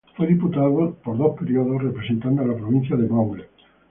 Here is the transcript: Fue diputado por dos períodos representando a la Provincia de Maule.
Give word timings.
Fue 0.17 0.25
diputado 0.25 0.95
por 1.03 1.15
dos 1.15 1.37
períodos 1.37 1.83
representando 1.83 2.41
a 2.41 2.47
la 2.47 2.55
Provincia 2.57 2.95
de 2.95 3.07
Maule. 3.07 3.47